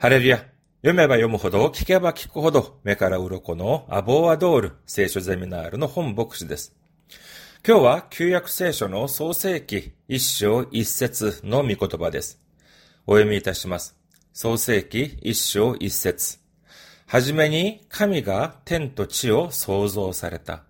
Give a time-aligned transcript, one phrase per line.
[0.00, 0.36] ハレルヤ。
[0.82, 6.72] 読めば読むほど、聞けば聞くほど、目から鱗のアボーアドール聖書ゼミナールの本牧師です。
[7.66, 12.40] 今日は旧約聖書の創世記一章一節の御言葉です。
[13.08, 13.96] お読みいたします。
[14.32, 16.38] 創世記一章一節。
[17.08, 20.62] はじめに神が天と地を創造された。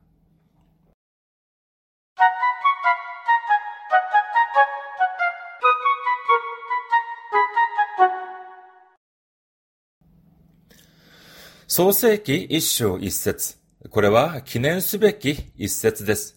[11.78, 13.56] 創世記一章一節。
[13.90, 16.36] これは記念すべき一節です。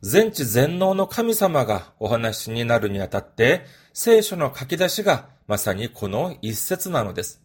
[0.00, 7.42] 全知全能の神様がお話になるにあたって、聖書の書き出しがまさにこの一節なのです。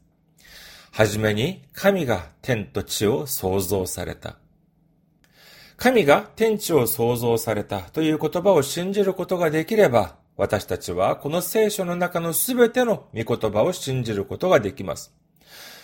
[0.94, 4.38] はじめに神が天と地を創造された。
[5.76, 15.14] 神が天地を創造されたという言葉を信じることができれば、私たちはこの聖書の中のすべての御言葉を信じることができます。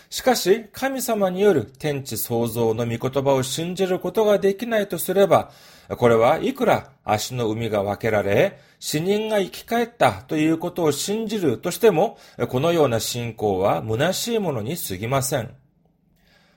[0.10, 5.52] しかし、神様による天地創造の御言葉を信じることができないとすれば、
[5.98, 12.18] これはいくら足の海が分けられ、死人が生き返ったということを信じるとしても、
[12.50, 15.52] このような信仰は虚しいものに過ぎません。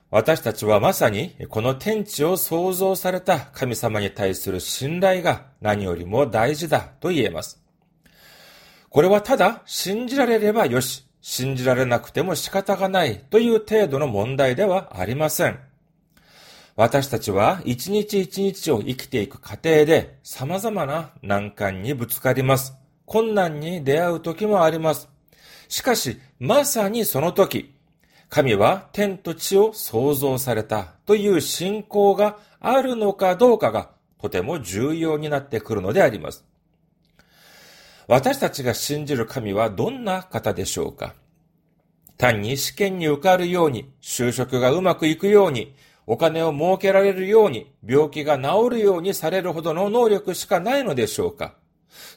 [0.09, 7.59] 私たちはまさにこの天地を創造された神様に対する信頼が何よりも大事だと言えます。
[8.89, 15.57] これはただ信じられればよし、信じられなくても仕方がないという程度の問題ではありません。
[16.75, 22.73] 私たちは一日一日を生きていく過程で様々な難関にぶつかります。
[23.05, 25.07] 困難に出会う時もあります。
[25.69, 27.73] しかし、まさにその時、
[28.27, 36.43] 神は天と地を創造されたという信仰があるのかどうかがとても重要になってくるのであります。
[38.07, 41.13] 私たちが信じる神はどんな方でしょうか？
[42.17, 45.75] 単に試験に受かるように、就職がうまくいくように、
[46.05, 51.55] お金を儲けられるように、病気が治るようにされるほどの能力しかないのでしょうか？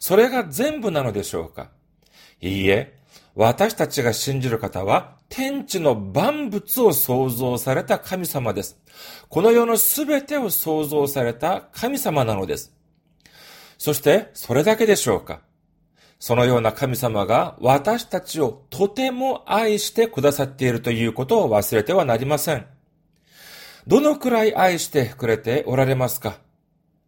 [0.01, 1.71] それが全部なのでしょうか？
[2.41, 2.99] いいえ、
[3.35, 8.79] 私たちが信じる方は、天地の万物を創造された神様です。
[9.29, 12.73] この世のすべてを創造された神様なのです。
[13.79, 15.41] そして、それだけでしょうか？
[16.19, 22.67] そのような神様が私たちをとても愛してくださっているということを忘れてはなりません。
[23.87, 26.41] どのくらい愛してくれておられますか？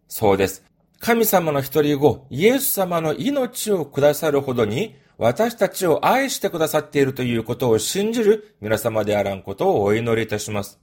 [0.09, 0.63] そうです。
[1.01, 10.79] 神様の一人子、イエス様の命をくださるほどに私たちを愛してくださっているということを信じる皆様であらんことをお祈りいたします。